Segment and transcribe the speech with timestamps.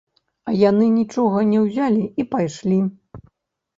[0.51, 2.79] А яны нічога не ўзялі і пайшлі.